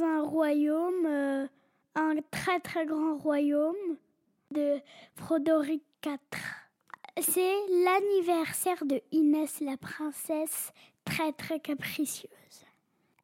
un 0.00 0.22
royaume, 0.22 1.06
euh, 1.06 1.46
un 1.94 2.14
très 2.30 2.60
très 2.60 2.86
grand 2.86 3.16
royaume 3.18 3.96
de 4.50 4.78
Frodoric 5.16 5.82
IV. 6.06 6.18
C'est 7.20 7.54
l'anniversaire 7.84 8.84
de 8.86 9.02
Inès 9.12 9.60
la 9.60 9.76
princesse, 9.76 10.72
très 11.04 11.32
très 11.32 11.60
capricieuse. 11.60 12.30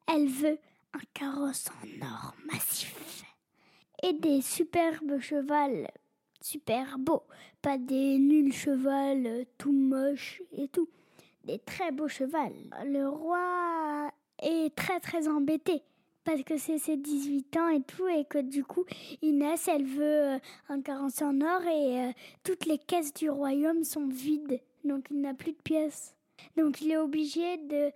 Elle 0.07 0.27
veut 0.27 0.59
un 0.93 1.01
carrosse 1.13 1.69
en 1.69 2.05
or 2.05 2.35
massif 2.51 3.23
et 4.03 4.13
des 4.13 4.41
superbes 4.41 5.19
chevals 5.19 5.87
super 6.41 6.97
beaux, 6.99 7.23
pas 7.61 7.77
des 7.77 8.17
nuls 8.17 8.53
chevals 8.53 9.45
tout 9.57 9.73
moches 9.73 10.41
et 10.51 10.67
tout, 10.67 10.89
des 11.43 11.59
très 11.59 11.91
beaux 11.91 12.07
chevals. 12.07 12.53
Le 12.85 13.07
roi 13.09 14.11
est 14.41 14.73
très 14.75 14.99
très 14.99 15.27
embêté 15.27 15.83
parce 16.29 16.43
que 16.43 16.57
c'est 16.57 16.77
ses 16.77 16.95
18 16.95 17.57
ans 17.57 17.69
et 17.69 17.81
tout 17.81 18.07
et 18.07 18.23
que 18.23 18.37
du 18.37 18.63
coup 18.63 18.85
Inès 19.23 19.67
elle 19.67 19.85
veut 19.85 20.35
euh, 20.35 20.39
un 20.69 20.79
carrosse 20.79 21.23
en 21.23 21.41
or 21.41 21.61
et 21.63 22.01
euh, 22.01 22.11
toutes 22.43 22.67
les 22.67 22.77
caisses 22.77 23.15
du 23.15 23.31
royaume 23.31 23.83
sont 23.83 24.07
vides 24.07 24.61
donc 24.83 25.07
il 25.09 25.21
n'a 25.21 25.33
plus 25.33 25.53
de 25.53 25.61
pièces. 25.63 26.15
Donc 26.55 26.81
il 26.81 26.91
est 26.91 26.97
obligé 26.97 27.57
de, 27.57 27.91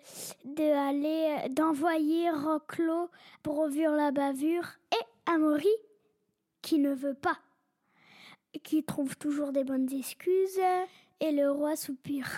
de 0.46 0.64
aller 0.64 1.48
d'envoyer 1.50 2.32
Roclo 2.32 3.12
pour 3.44 3.59
ouvrir 3.59 3.92
la 3.92 4.09
bavure 4.09 4.68
et 4.92 5.31
Amaury 5.31 5.68
qui 6.64 6.80
ne 6.80 6.92
veut 6.92 7.14
pas, 7.14 7.38
qui 8.64 8.84
trouve 8.84 9.16
toujours 9.16 9.52
des 9.52 9.64
bonnes 9.64 9.94
excuses 9.94 10.59
et 11.20 11.31
le 11.31 11.52
roi 11.52 11.76
soupire 11.76 12.31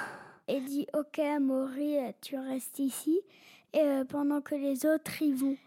et 0.50 0.60
dit 0.60 0.88
Ok, 0.94 1.20
Amaury, 1.20 1.96
tu 2.22 2.38
restes 2.38 2.80
ici 2.80 3.22
et 3.72 3.80
euh, 3.80 4.04
pendant 4.04 4.42
que 4.42 4.56
les 4.56 4.86
autres 4.86 5.22
y 5.22 5.32
vont 5.32 5.58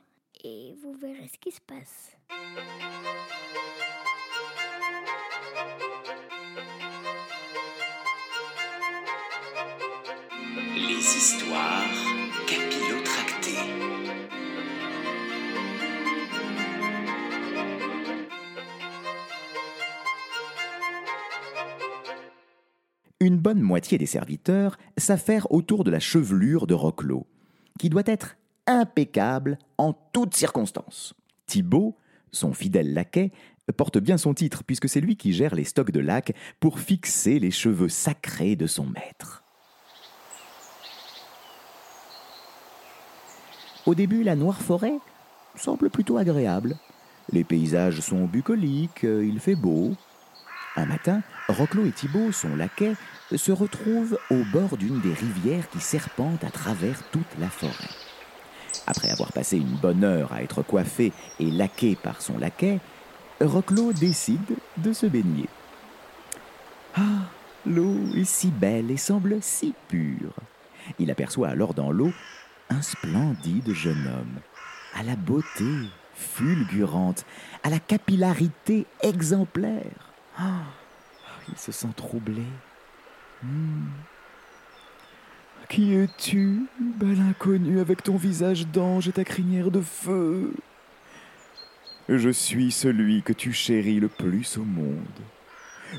et 0.44 0.74
vous 0.82 0.94
verrez 0.94 1.28
ce 1.32 1.38
qui 1.38 1.50
se 1.50 1.60
passe. 1.60 2.16
Les 10.76 10.98
histoires 10.98 11.82
capillotractées. 12.46 13.58
Une 23.20 23.36
bonne 23.36 23.60
moitié 23.60 23.98
des 23.98 24.06
serviteurs 24.06 24.78
s'affairent 24.96 25.50
autour 25.52 25.82
de 25.82 25.90
la 25.90 25.98
chevelure 25.98 26.66
de 26.66 26.74
Roclo, 26.74 27.26
qui 27.78 27.90
doit 27.90 28.02
être 28.06 28.36
impeccable 28.68 29.58
en 29.78 29.92
toutes 30.12 30.36
circonstances. 30.36 31.14
Thibaut, 31.46 31.96
son 32.30 32.52
fidèle 32.52 32.92
laquais, 32.92 33.32
porte 33.76 33.98
bien 33.98 34.18
son 34.18 34.34
titre 34.34 34.62
puisque 34.64 34.88
c'est 34.88 35.00
lui 35.00 35.16
qui 35.16 35.32
gère 35.32 35.54
les 35.54 35.64
stocks 35.64 35.90
de 35.90 36.00
lac 36.00 36.34
pour 36.60 36.78
fixer 36.78 37.38
les 37.38 37.50
cheveux 37.50 37.88
sacrés 37.88 38.56
de 38.56 38.66
son 38.66 38.86
maître. 38.86 39.42
Au 43.86 43.94
début, 43.94 44.22
la 44.22 44.36
noire 44.36 44.60
forêt 44.60 44.98
semble 45.54 45.90
plutôt 45.90 46.18
agréable. 46.18 46.76
Les 47.32 47.44
paysages 47.44 48.00
sont 48.00 48.26
bucoliques, 48.26 49.04
euh, 49.04 49.24
il 49.24 49.40
fait 49.40 49.54
beau. 49.54 49.94
Un 50.76 50.86
matin, 50.86 51.22
Roclo 51.48 51.84
et 51.86 51.92
Thibaut, 51.92 52.32
son 52.32 52.54
laquais, 52.54 52.94
se 53.34 53.52
retrouvent 53.52 54.18
au 54.30 54.42
bord 54.52 54.76
d'une 54.76 55.00
des 55.00 55.12
rivières 55.12 55.68
qui 55.70 55.80
serpentent 55.80 56.44
à 56.44 56.50
travers 56.50 57.02
toute 57.10 57.38
la 57.38 57.48
forêt. 57.48 58.07
Après 58.86 59.10
avoir 59.10 59.32
passé 59.32 59.56
une 59.56 59.76
bonne 59.76 60.04
heure 60.04 60.32
à 60.32 60.42
être 60.42 60.62
coiffé 60.62 61.12
et 61.40 61.50
laqué 61.50 61.96
par 61.96 62.22
son 62.22 62.38
laquais, 62.38 62.80
Roclo 63.40 63.92
décide 63.92 64.56
de 64.78 64.92
se 64.92 65.06
baigner. 65.06 65.48
Ah, 66.96 67.28
l'eau 67.66 67.96
est 68.16 68.24
si 68.24 68.48
belle 68.48 68.90
et 68.90 68.96
semble 68.96 69.38
si 69.40 69.74
pure. 69.88 70.34
Il 70.98 71.10
aperçoit 71.10 71.48
alors 71.48 71.74
dans 71.74 71.90
l'eau 71.90 72.12
un 72.70 72.82
splendide 72.82 73.72
jeune 73.72 74.06
homme, 74.06 74.40
à 74.94 75.02
la 75.02 75.16
beauté 75.16 75.64
fulgurante, 76.14 77.24
à 77.62 77.70
la 77.70 77.78
capillarité 77.78 78.86
exemplaire. 79.02 80.12
Ah, 80.36 80.62
il 81.48 81.58
se 81.58 81.72
sent 81.72 81.88
troublé. 81.96 82.42
Hmm. 83.42 83.86
Qui 85.68 85.94
es-tu, 85.94 86.66
bel 86.80 87.20
inconnu, 87.20 87.80
avec 87.80 88.02
ton 88.02 88.16
visage 88.16 88.66
d'ange 88.66 89.08
et 89.08 89.12
ta 89.12 89.24
crinière 89.24 89.70
de 89.70 89.80
feu? 89.80 90.52
Je 92.08 92.30
suis 92.30 92.72
celui 92.72 93.22
que 93.22 93.34
tu 93.34 93.52
chéris 93.52 94.00
le 94.00 94.08
plus 94.08 94.56
au 94.56 94.64
monde. 94.64 94.96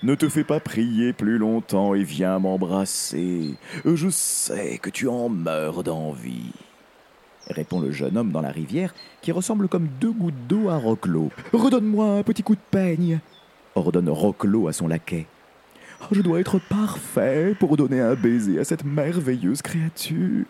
Ne 0.04 0.16
te 0.16 0.30
fais 0.30 0.44
pas 0.44 0.60
prier 0.60 1.14
plus 1.14 1.38
longtemps 1.38 1.94
et 1.94 2.04
viens 2.04 2.40
m'embrasser. 2.40 3.56
Je 3.86 4.10
sais 4.10 4.80
que 4.80 4.90
tu 4.90 5.08
en 5.08 5.30
meurs 5.30 5.84
d'envie. 5.84 6.52
Répond 7.48 7.80
le 7.80 7.92
jeune 7.92 8.18
homme 8.18 8.32
dans 8.32 8.42
la 8.42 8.52
rivière, 8.52 8.94
qui 9.22 9.32
ressemble 9.32 9.68
comme 9.68 9.88
deux 10.00 10.12
gouttes 10.12 10.48
d'eau 10.48 10.70
à 10.70 10.78
Roclo. 10.78 11.32
Redonne-moi 11.54 12.20
un 12.20 12.24
petit 12.24 12.44
coup 12.44 12.56
de 12.56 12.62
peigne, 12.72 13.20
ordonne 13.76 14.10
Roclo 14.10 14.68
à 14.68 14.74
son 14.74 14.88
laquais. 14.88 15.26
Je 16.12 16.22
dois 16.22 16.40
être 16.40 16.60
parfait 16.60 17.56
pour 17.60 17.78
donner 17.78 18.00
un 18.02 18.16
baiser 18.16 18.60
à 18.60 18.64
cette 18.64 18.84
merveilleuse 18.84 19.62
créature. 19.62 20.46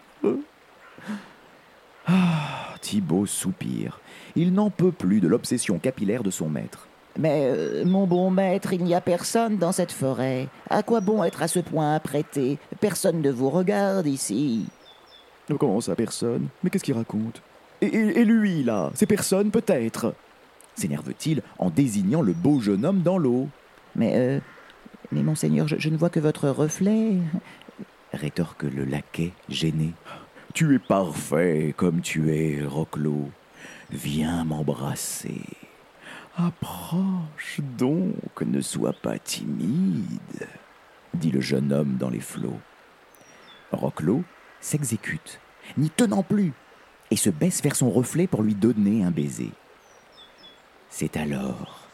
Ah, 2.08 2.76
Thibaut 2.82 3.26
soupire. 3.26 4.00
Il 4.36 4.54
n'en 4.54 4.70
peut 4.70 4.92
plus 4.92 5.20
de 5.20 5.28
l'obsession 5.28 5.80
capillaire 5.80 6.24
de 6.24 6.32
son 6.32 6.50
maître. 6.50 6.88
Mais, 7.18 7.50
euh, 7.52 7.84
mon 7.86 8.08
bon 8.08 8.32
maître, 8.32 8.72
il 8.74 8.84
n'y 8.84 8.94
a 8.96 9.02
personne 9.02 9.58
dans 9.58 9.72
cette 9.72 9.92
forêt. 9.92 10.48
À 10.70 10.84
quoi 10.84 11.02
bon 11.02 11.24
être 11.24 11.42
à 11.42 11.48
ce 11.48 11.60
point 11.60 11.94
apprêté? 11.96 12.58
Personne 12.80 13.22
ne 13.22 13.32
vous 13.32 13.50
regarde 13.50 14.08
ici. 14.08 14.66
Comment 15.60 15.82
ça, 15.82 15.96
personne? 15.96 16.48
Mais 16.64 16.70
qu'est-ce 16.70 16.84
qu'il 16.84 16.94
raconte? 16.96 17.42
Et, 17.82 17.88
et- 17.88 18.20
et 18.20 18.26
lui, 18.26 18.64
là 18.64 18.92
C'est 18.94 19.08
personne, 19.08 19.52
peut-être? 19.52 20.14
S'énerve-t-il 20.76 21.42
en 21.58 21.70
désignant 21.70 22.22
le 22.22 22.34
beau 22.34 22.60
jeune 22.62 22.86
homme 22.86 23.02
dans 23.02 23.18
l'eau. 23.18 23.50
Mais, 23.96 24.14
euh, 24.16 24.40
mais 25.12 25.24
monseigneur, 25.24 25.68
je, 25.68 25.90
ne 25.90 25.98
vois 25.98 26.10
que 26.10 26.20
votre 26.20 26.50
reflet. 26.50 27.18
rétorque 28.14 28.64
le 28.64 28.86
laquais 28.86 29.34
gêné. 29.50 29.94
Tu 30.54 30.76
es 30.76 30.80
parfait 30.80 31.74
comme 31.76 32.02
tu 32.02 32.34
es, 32.34 32.64
Roclo. 32.64 33.30
Viens 33.92 34.44
m'embrasser. 34.44 35.42
Approche 36.38 37.60
donc, 37.78 38.42
ne 38.42 38.62
sois 38.62 38.94
pas 38.94 39.20
timide, 39.20 40.48
dit 41.14 41.32
le 41.32 41.42
jeune 41.42 41.74
homme 41.74 41.98
dans 41.98 42.10
les 42.10 42.22
flots. 42.22 42.60
Roclo 43.72 44.24
s'exécute, 44.62 45.40
n'y 45.78 45.90
tenant 45.90 46.24
plus, 46.24 46.54
et 47.12 47.16
se 47.16 47.30
baisse 47.30 47.62
vers 47.62 47.76
son 47.76 47.90
reflet 47.90 48.28
pour 48.28 48.44
lui 48.44 48.56
donner 48.56 49.04
un 49.04 49.12
baiser. 49.12 49.52
C'est 50.90 51.18
alors 51.18 51.89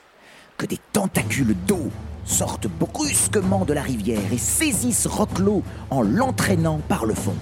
que 0.57 0.65
des 0.65 0.79
tentacules 0.93 1.55
d'eau 1.67 1.91
sortent 2.25 2.67
brusquement 2.67 3.65
de 3.65 3.73
la 3.73 3.81
rivière 3.81 4.33
et 4.33 4.37
saisissent 4.37 5.07
Roclo 5.07 5.63
en 5.89 6.01
l'entraînant 6.01 6.79
par 6.87 7.05
le 7.05 7.13
fond. 7.13 7.35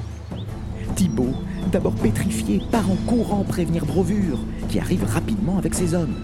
Thibaut, 0.96 1.34
d'abord 1.72 1.96
pétrifié, 1.96 2.62
part 2.72 2.90
en 2.90 2.96
courant 3.08 3.44
prévenir 3.44 3.86
Brovure, 3.86 4.40
qui 4.70 4.80
arrive 4.80 5.06
rapidement 5.06 5.58
avec 5.58 5.74
ses 5.74 5.94
hommes. 5.94 6.16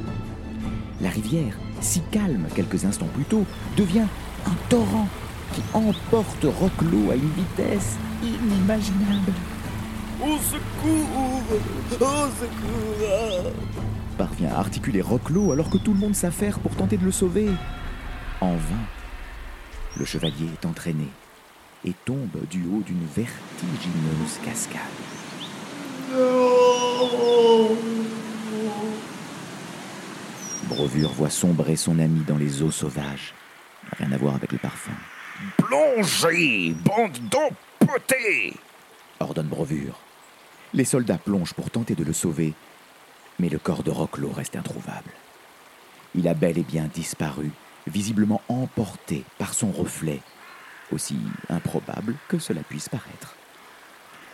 La 1.02 1.10
rivière, 1.10 1.58
si 1.82 2.02
calme 2.12 2.46
quelques 2.54 2.86
instants 2.86 3.08
plus 3.14 3.24
tôt, 3.24 3.46
devient 3.78 4.08
un 4.46 4.56
torrent 4.68 5.08
qui 5.54 5.62
emporte 5.74 6.44
Roclo 6.44 7.12
à 7.12 7.16
une 7.16 7.32
vitesse 7.32 7.98
inimaginable. 8.22 9.34
Au 10.22 10.38
secours 10.38 11.42
Au 11.94 12.28
secours 12.40 13.52
Parvient 14.20 14.54
à 14.54 14.60
articuler 14.60 15.00
Roclo 15.02 15.54
alors 15.54 15.70
que 15.70 15.78
tout 15.78 15.94
le 15.94 16.00
monde 16.00 16.14
s'affaire 16.14 16.60
pour 16.60 16.76
tenter 16.76 16.98
de 16.98 17.06
le 17.06 17.12
sauver. 17.12 17.48
En 18.42 18.52
vain. 18.52 18.86
Le 19.98 20.04
chevalier 20.04 20.50
est 20.52 20.66
entraîné 20.66 21.08
et 21.86 21.94
tombe 22.04 22.46
du 22.52 22.66
haut 22.66 22.84
d'une 22.86 23.06
vertigineuse 23.16 24.38
cascade. 24.44 24.82
Brovure 30.68 31.14
voit 31.14 31.30
sombrer 31.30 31.78
son 31.78 31.98
ami 31.98 32.20
dans 32.28 32.38
les 32.38 32.62
eaux 32.62 32.72
sauvages. 32.72 33.34
Rien 33.98 34.12
à 34.12 34.18
voir 34.18 34.36
avec 34.36 34.52
le 34.52 34.58
parfum. 34.58 34.92
Plongez, 35.58 36.76
bande 36.84 37.18
d'empotés 37.32 38.54
ordonne 39.22 39.48
Brovure. 39.48 39.98
Les 40.74 40.86
soldats 40.86 41.18
plongent 41.18 41.54
pour 41.54 41.70
tenter 41.72 41.96
de 41.96 42.04
le 42.04 42.14
sauver, 42.14 42.54
mais 43.40 43.50
le 43.50 43.60
corps 43.60 43.84
de 43.84 43.92
Roclo 43.92 44.30
reste 44.30 44.56
introuvable. 44.56 45.12
Il 46.16 46.28
a 46.28 46.34
bel 46.34 46.58
et 46.58 46.64
bien 46.64 46.90
disparu, 46.94 47.52
visiblement 47.88 48.42
emporté 48.50 49.24
par 49.38 49.54
son 49.54 49.72
reflet, 49.72 50.22
aussi 50.92 51.18
improbable 51.50 52.16
que 52.28 52.40
cela 52.40 52.62
puisse 52.62 52.90
paraître. 52.90 53.36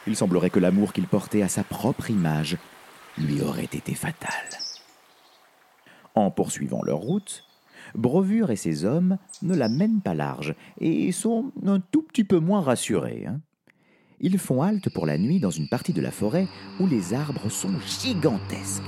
Il 0.07 0.16
semblerait 0.16 0.50
que 0.50 0.60
l'amour 0.60 0.94
qu'il 0.94 1.07
portait 1.07 1.42
à 1.42 1.48
sa 1.48 1.63
propre 1.63 2.10
image 2.10 2.57
lui 3.18 3.42
aurait 3.42 3.63
été 3.63 3.94
fatale. 3.94 4.60
En 6.13 6.31
poursuivant 6.31 6.81
leur 6.84 7.00
route, 7.00 7.44
Brevure 7.94 8.51
et 8.51 8.56
ses 8.56 8.86
hommes 8.86 9.18
ne 9.42 9.56
la 9.56 9.69
mènent 9.69 10.01
pas 10.01 10.13
large 10.13 10.56
et 10.80 11.12
sont 11.12 11.51
un 11.66 11.80
tout 11.80 12.01
petit 12.01 12.24
peu 12.24 12.40
moins 12.40 12.62
rassurés. 12.62 13.25
hein. 13.28 13.40
Ils 14.22 14.40
font 14.40 14.62
halte 14.62 14.90
pour 14.90 15.06
la 15.06 15.18
nuit 15.18 15.40
dans 15.40 15.50
une 15.50 15.68
partie 15.68 15.94
de 15.94 16.02
la 16.02 16.12
forêt 16.12 16.48
où 16.80 16.88
les 16.88 17.14
arbres 17.14 17.50
sont 17.50 17.74
gigantesques. 17.86 18.82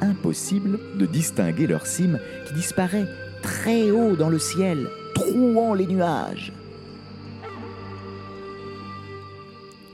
Impossible 0.00 0.78
de 0.96 1.06
distinguer 1.06 1.66
leur 1.66 1.86
cime 1.86 2.20
qui 2.46 2.54
disparaît 2.54 3.06
très 3.42 3.90
haut 3.90 4.16
dans 4.16 4.30
le 4.30 4.38
ciel, 4.38 4.88
trouant 5.14 5.74
les 5.74 5.86
nuages. 5.86 6.52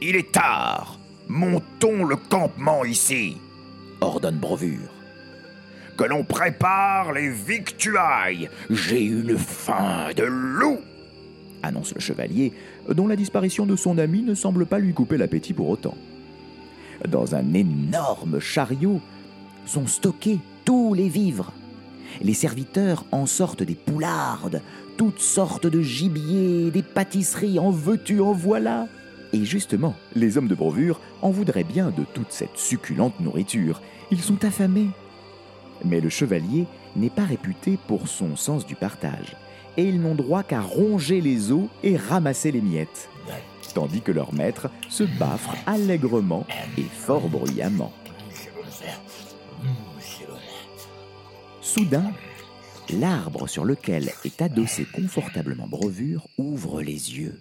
Il 0.03 0.17
est 0.17 0.33
tard. 0.33 0.99
Montons 1.29 2.05
le 2.05 2.17
campement 2.17 2.85
ici. 2.85 3.37
ordonne 4.01 4.39
Brevure. 4.39 5.00
Que 5.97 6.05
l'on 6.05 6.25
prépare 6.25 7.13
les 7.13 7.31
victuailles. 7.31 8.49
J'ai 8.71 9.03
une 9.03 9.37
faim 9.37 10.09
de 10.17 10.25
loup. 10.25 10.79
annonce 11.63 11.95
le 11.95 12.01
chevalier, 12.01 12.53
dont 12.89 13.07
la 13.07 13.17
disparition 13.17 13.67
de 13.67 13.77
son 13.77 13.99
ami 13.99 14.23
ne 14.23 14.35
semble 14.35 14.67
pas 14.67 14.79
lui 14.79 14.95
couper 14.95 15.19
l'appétit 15.19 15.53
pour 15.53 15.69
autant. 15.69 15.95
Dans 17.09 17.35
un 17.35 17.55
énorme 17.55 18.41
chariot 18.41 19.01
sont 19.67 19.87
stockés 19.87 20.39
tous 20.65 20.95
les 20.95 21.09
vivres. 21.09 21.53
Les 22.23 22.35
serviteurs 22.35 23.05
en 23.13 23.27
sortent 23.27 23.63
des 23.63 23.75
poulardes, 23.75 24.63
toutes 24.97 25.21
sortes 25.21 25.67
de 25.67 25.81
gibier, 25.81 26.71
des 26.71 26.83
pâtisseries, 26.83 27.59
en 27.59 27.71
veux-tu, 27.71 28.21
en 28.21 28.33
voilà. 28.33 28.89
Et 29.33 29.45
justement, 29.45 29.95
les 30.15 30.37
hommes 30.37 30.49
de 30.49 30.55
Brevure 30.55 31.01
en 31.23 31.31
voudraient 31.31 31.65
bien 31.65 31.91
de 31.91 32.05
toute 32.15 32.33
cette 32.33 32.57
succulente 32.57 33.21
nourriture. 33.21 33.81
Ils 34.11 34.21
sont 34.21 34.45
affamés. 34.45 34.89
Mais 35.85 36.01
le 36.01 36.09
chevalier 36.09 36.67
n'est 36.97 37.11
pas 37.11 37.25
réputé 37.25 37.79
pour 37.87 38.09
son 38.09 38.37
sens 38.37 38.67
du 38.67 38.75
partage, 38.75 39.37
et 39.77 39.85
ils 39.85 40.01
n'ont 40.01 40.15
droit 40.15 40.43
qu'à 40.43 40.61
ronger 40.61 41.21
les 41.21 41.53
os 41.53 41.69
et 41.83 41.97
ramasser 41.97 42.53
les 42.53 42.61
miettes, 42.61 43.09
tandis 43.75 44.01
que 44.01 44.13
leur 44.13 44.35
maître 44.35 44.69
se 44.89 45.05
baffre 45.05 45.55
allègrement 45.67 46.47
et 46.77 46.83
fort 46.83 47.29
bruyamment. 47.29 47.93
Soudain, 51.61 52.13
l'arbre 52.93 53.49
sur 53.49 53.65
lequel 53.65 54.11
est 54.25 54.43
adossé 54.43 54.85
confortablement 54.85 55.69
Brevure 55.69 56.27
ouvre 56.37 56.83
les 56.83 57.17
yeux, 57.19 57.41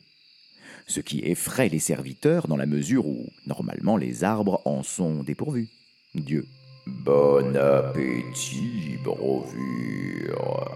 ce 0.85 0.99
qui 0.99 1.19
effraie 1.19 1.69
les 1.69 1.79
serviteurs 1.79 2.47
dans 2.47 2.57
la 2.57 2.67
mesure 2.67 3.07
où, 3.07 3.25
normalement, 3.47 3.97
les 3.97 4.23
arbres 4.23 4.61
en 4.65 4.83
sont 4.83 5.23
dépourvus. 5.23 5.69
Dieu 6.13 6.45
Bon 6.89 7.55
appétit, 7.55 8.97
Brovure. 9.03 10.75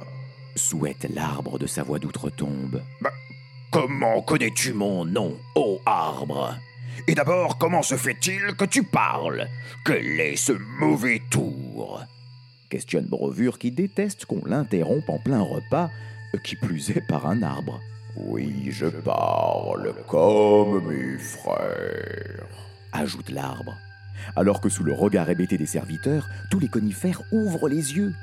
souhaite 0.55 1.07
l'arbre 1.13 1.57
de 1.57 1.65
sa 1.67 1.83
voix 1.83 1.99
d'outre-tombe. 1.99 2.81
Comment 3.71 4.21
connais-tu 4.21 4.73
mon 4.73 5.05
nom, 5.05 5.35
ô 5.55 5.79
arbre? 5.85 6.55
Et 7.07 7.15
d'abord, 7.15 7.57
comment 7.57 7.81
se 7.81 7.95
fait-il 7.95 8.55
que 8.55 8.65
tu 8.65 8.83
parles? 8.83 9.47
Quel 9.83 10.19
est 10.19 10.35
ce 10.35 10.53
mauvais 10.79 11.21
tour? 11.31 12.03
Questionne 12.69 13.05
Brevure 13.05 13.57
qui 13.57 13.71
déteste 13.71 14.25
qu'on 14.25 14.45
l'interrompe 14.45 15.09
en 15.09 15.17
plein 15.17 15.41
repas, 15.41 15.89
qui 16.43 16.55
plus 16.55 16.91
est 16.91 17.05
par 17.07 17.25
un 17.27 17.41
arbre. 17.41 17.79
Oui, 18.15 18.67
je 18.69 18.85
parle 18.85 19.93
comme 20.07 20.87
mes 20.87 21.17
frères. 21.17 22.47
ajoute 22.91 23.29
l'arbre. 23.31 23.75
Alors 24.35 24.61
que 24.61 24.69
sous 24.69 24.83
le 24.83 24.93
regard 24.93 25.29
hébété 25.29 25.57
des 25.57 25.65
serviteurs, 25.65 26.29
tous 26.49 26.59
les 26.59 26.67
conifères 26.67 27.21
ouvrent 27.31 27.69
les 27.69 27.95
yeux 27.95 28.13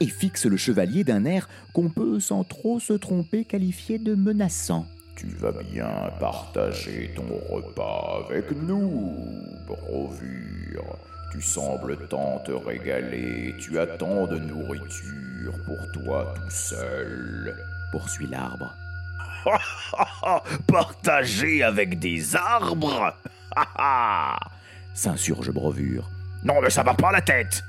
et 0.00 0.06
fixent 0.06 0.46
le 0.46 0.56
chevalier 0.56 1.04
d'un 1.04 1.24
air 1.24 1.48
qu'on 1.72 1.88
peut 1.88 2.20
sans 2.20 2.44
trop 2.44 2.80
se 2.80 2.92
tromper 2.92 3.44
qualifier 3.44 3.98
de 3.98 4.14
menaçant. 4.14 4.86
Tu 5.16 5.26
vas 5.26 5.52
bien 5.72 5.90
partager 6.20 7.10
ton 7.16 7.26
repas 7.52 8.24
avec 8.28 8.52
nous, 8.52 9.16
Brovure. 9.66 10.96
Tu 11.32 11.42
sembles 11.42 11.98
tant 12.08 12.38
te 12.46 12.52
régaler, 12.52 13.54
tu 13.60 13.78
as 13.78 13.86
tant 13.86 14.26
de 14.26 14.38
nourriture 14.38 15.52
pour 15.66 15.92
toi 15.92 16.32
tout 16.36 16.50
seul. 16.50 17.54
Poursuit 17.90 18.28
l'arbre. 18.28 18.72
Partager 20.66 21.62
avec 21.62 21.98
des 21.98 22.36
arbres? 22.36 23.12
S'insurge 24.98 25.52
Brevure. 25.52 26.10
Non, 26.42 26.60
mais 26.60 26.70
ça 26.70 26.82
va 26.82 26.92
pas 26.92 27.12
la 27.12 27.20
tête. 27.20 27.62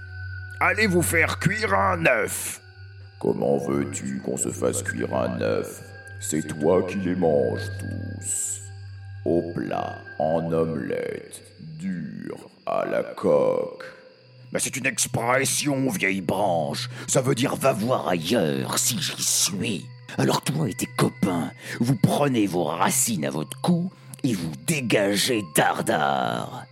Allez 0.60 0.88
vous 0.88 1.04
faire 1.04 1.38
cuire 1.38 1.76
un 1.76 2.04
œuf. 2.08 2.60
Comment 3.20 3.60
veux-tu 3.60 4.20
qu'on 4.26 4.36
se 4.36 4.50
fasse 4.50 4.82
cuire 4.82 5.14
un 5.14 5.40
œuf? 5.40 5.84
C'est 6.20 6.42
toi 6.48 6.82
qui 6.90 6.98
les 6.98 7.16
manges 7.16 7.70
tous. 7.80 8.62
Au 9.26 9.44
plat, 9.54 10.00
en 10.18 10.52
omelette, 10.52 11.44
dur, 11.78 12.50
à 12.66 12.88
la 12.88 13.04
coque. 13.04 13.86
Mais 14.52 14.58
c'est 14.58 14.76
une 14.76 14.88
expression, 14.88 15.88
vieille 15.92 16.22
branche. 16.22 16.90
Ça 17.06 17.22
veut 17.22 17.36
dire 17.36 17.56
va 17.56 17.74
voir 17.74 18.08
ailleurs 18.08 18.80
si 18.80 19.00
j'y 19.00 19.22
suis. 19.22 19.86
Alors 20.18 20.42
toi 20.42 20.68
et 20.68 20.74
tes 20.74 20.90
copains, 20.98 21.52
vous 21.80 21.96
prenez 22.02 22.48
vos 22.48 22.64
racines 22.64 23.26
à 23.26 23.30
votre 23.30 23.62
cou 23.62 23.92
et 24.24 24.34
vous 24.34 24.54
dégagez 24.66 25.44
dardard. 25.56 26.66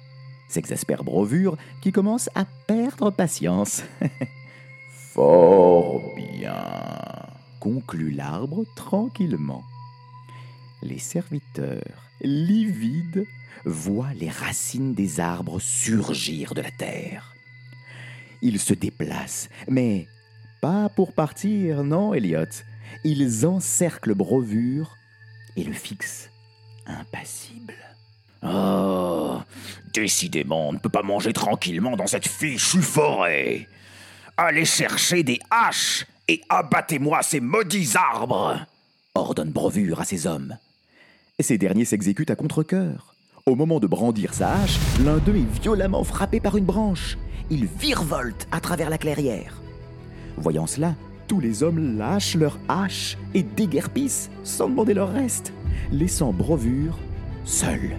S'exaspère 0.48 1.04
Brevure 1.04 1.58
qui 1.82 1.92
commence 1.92 2.30
à 2.36 2.46
perdre 2.68 3.12
patience. 3.12 3.84
Fort 4.92 6.14
bien. 6.16 6.56
conclut 7.60 8.12
l'arbre 8.12 8.64
tranquillement. 8.76 9.64
Les 10.84 11.00
serviteurs, 11.00 12.04
livides, 12.22 13.26
voient 13.66 14.14
les 14.14 14.30
racines 14.30 14.94
des 14.94 15.20
arbres 15.20 15.60
surgir 15.60 16.54
de 16.54 16.62
la 16.62 16.72
terre. 16.72 17.34
Ils 18.42 18.60
se 18.60 18.74
déplacent, 18.74 19.50
mais 19.68 20.08
pas 20.62 20.90
pour 20.90 21.14
partir, 21.14 21.84
non, 21.84 22.14
Elliot. 22.14 22.46
Ils 23.04 23.46
encerclent 23.46 24.14
Brevure 24.14 24.96
et 25.56 25.64
le 25.64 25.74
fixent 25.74 26.30
impassible. 26.86 27.74
Oh, 28.44 28.48
décidément, 30.02 30.70
on 30.70 30.74
ne 30.74 30.78
peut 30.78 30.90
pas 30.90 31.02
manger 31.02 31.34
tranquillement 31.34 31.96
dans 31.96 32.08
cette 32.08 32.28
fichue 32.28 32.82
forêt. 32.82 33.68
Allez 34.38 34.66
chercher 34.66 35.24
des 35.24 35.40
haches 35.50 36.06
et 36.28 36.42
abattez-moi 36.50 37.24
ces 37.24 37.40
maudits 37.40 37.94
arbres. 37.96 38.60
ordonne 39.16 39.50
Brevure 39.50 40.00
à 40.00 40.06
ses 40.06 40.28
hommes. 40.28 40.56
Ces 41.40 41.58
derniers 41.58 41.86
s'exécutent 41.86 42.30
à 42.30 42.36
contre-cœur. 42.36 43.16
Au 43.48 43.56
moment 43.56 43.80
de 43.80 43.88
brandir 43.88 44.34
sa 44.34 44.54
hache, 44.54 44.78
l'un 45.04 45.18
d'eux 45.18 45.36
est 45.36 45.62
violemment 45.62 46.04
frappé 46.04 46.40
par 46.40 46.58
une 46.58 46.66
branche. 46.66 47.18
Il 47.50 47.66
virevolte 47.66 48.48
à 48.52 48.60
travers 48.60 48.92
la 48.92 48.98
clairière. 49.00 49.62
Voyant 50.38 50.68
cela, 50.68 50.94
tous 51.28 51.40
les 51.40 51.64
hommes 51.64 51.98
lâchent 51.98 52.36
leur 52.36 52.60
hache 52.68 53.18
et 53.34 53.42
déguerpissent 53.42 54.30
sans 54.44 54.70
demander 54.70 54.94
leur 54.94 55.12
reste, 55.12 55.54
laissant 55.92 56.34
Brevure 56.34 56.98
seul 57.46 57.98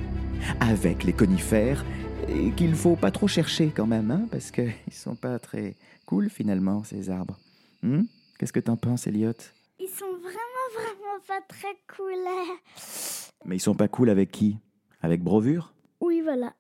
avec 0.61 1.05
les 1.05 1.13
conifères 1.13 1.85
et 2.29 2.51
qu'il 2.53 2.75
faut 2.75 2.97
pas 2.97 3.11
trop 3.11 3.29
chercher 3.29 3.71
quand 3.75 3.87
même, 3.87 4.11
hein, 4.11 4.27
parce 4.31 4.51
qu'ils 4.51 4.73
sont 4.93 5.17
pas 5.17 5.39
très 5.39 5.77
cool 6.07 6.31
finalement 6.31 6.85
ces 6.85 7.11
arbres. 7.11 7.39
Hmm? 7.83 8.03
Qu'est-ce 8.39 8.53
que 8.53 8.61
t'en 8.61 8.77
penses, 8.77 9.07
Elliot 9.07 9.33
Ils 9.81 9.89
sont 9.89 10.13
vraiment, 10.21 10.69
vraiment 10.75 11.21
pas 11.27 11.41
très 11.49 11.77
cool. 11.97 12.15
Mais 13.45 13.57
ils 13.57 13.61
sont 13.61 13.75
pas 13.75 13.89
cool 13.89 14.11
avec 14.11 14.31
qui? 14.31 14.59
Avec 15.01 15.23
Brevure 15.23 15.73
Oui, 16.01 16.21
voilà. 16.23 16.55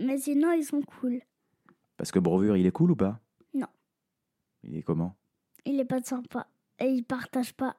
Mais 0.00 0.18
sinon, 0.18 0.52
ils 0.52 0.64
sont 0.64 0.82
cool. 0.82 1.20
Parce 1.96 2.10
que 2.10 2.18
Brevure, 2.18 2.56
il 2.56 2.66
est 2.66 2.72
cool 2.72 2.92
ou 2.92 2.96
pas? 2.96 3.20
Non. 3.54 3.66
Il 4.62 4.76
est 4.76 4.82
comment? 4.82 5.14
Il 5.64 5.80
est 5.80 5.84
pas 5.84 6.02
sympa. 6.02 6.46
Et 6.78 6.86
il 6.86 7.04
partage 7.04 7.54
pas. 7.54 7.76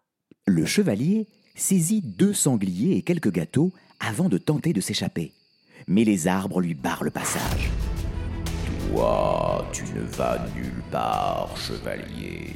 Le 0.48 0.65
chevalier 0.65 1.27
saisit 1.55 2.01
deux 2.01 2.34
sangliers 2.34 2.98
et 2.98 3.01
quelques 3.01 3.32
gâteaux 3.32 3.72
avant 3.99 4.29
de 4.29 4.37
tenter 4.37 4.73
de 4.73 4.81
s'échapper. 4.81 5.33
Mais 5.87 6.03
les 6.03 6.27
arbres 6.27 6.61
lui 6.61 6.73
barrent 6.73 7.03
le 7.03 7.11
passage. 7.11 7.69
Toi, 8.89 9.65
tu 9.71 9.83
ne 9.95 10.01
vas 10.01 10.39
nulle 10.55 10.83
part, 10.91 11.55
chevalier. 11.57 12.53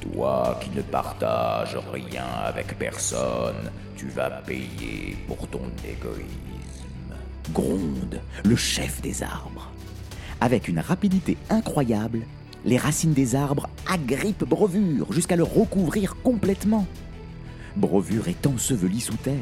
Toi 0.00 0.58
qui 0.62 0.70
ne 0.70 0.82
partages 0.82 1.76
rien 1.92 2.24
avec 2.44 2.78
personne, 2.78 3.70
tu 3.96 4.08
vas 4.08 4.30
payer 4.30 5.16
pour 5.26 5.46
ton 5.48 5.70
égoïsme. 5.84 7.14
Gronde 7.52 8.20
le 8.44 8.56
chef 8.56 9.00
des 9.02 9.22
arbres. 9.22 9.70
Avec 10.40 10.68
une 10.68 10.80
rapidité 10.80 11.36
incroyable, 11.50 12.20
les 12.64 12.78
racines 12.78 13.12
des 13.12 13.34
arbres 13.34 13.68
agrippent 13.86 14.44
Brevure 14.44 15.12
jusqu'à 15.12 15.36
le 15.36 15.42
recouvrir 15.42 16.16
complètement. 16.22 16.86
Brevure 17.76 18.28
est 18.28 18.46
enseveli 18.46 19.00
sous 19.00 19.16
terre. 19.16 19.36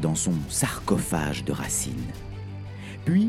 Dans 0.00 0.14
son 0.14 0.34
sarcophage 0.48 1.44
de 1.44 1.52
racines. 1.52 2.12
Puis, 3.04 3.28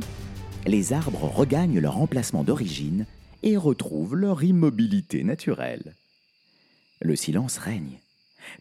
les 0.65 0.93
arbres 0.93 1.23
regagnent 1.23 1.79
leur 1.79 1.97
emplacement 1.99 2.43
d'origine 2.43 3.05
et 3.43 3.57
retrouvent 3.57 4.15
leur 4.15 4.43
immobilité 4.43 5.23
naturelle. 5.23 5.93
Le 6.99 7.15
silence 7.15 7.57
règne, 7.57 7.99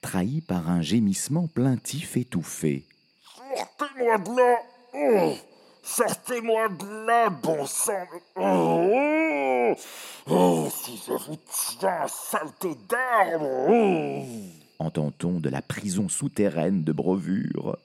trahi 0.02 0.40
par 0.40 0.70
un 0.70 0.82
gémissement 0.82 1.46
plaintif 1.48 2.16
étouffé. 2.16 2.84
Sortez-moi 3.56 4.18
de 4.18 4.36
là 4.36 4.56
oh, 4.94 5.34
Sortez-moi 5.82 6.68
de 6.68 7.06
là, 7.06 7.30
bon 7.30 7.64
sang 7.64 8.06
oh, 8.36 9.74
oh, 10.28 10.68
Si 10.70 11.00
je 11.06 11.12
vous 11.12 11.38
tiens, 11.50 12.06
saleté 12.08 12.76
d'arbre 12.88 13.66
oh. 13.70 14.24
Entend-on 14.78 15.40
de 15.40 15.48
la 15.48 15.62
prison 15.62 16.08
souterraine 16.08 16.84
de 16.84 16.92
Brevure 16.92 17.78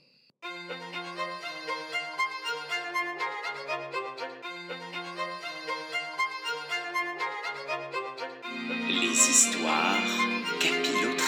Les 9.00 9.30
histoires 9.30 10.18
capillo 10.60 11.21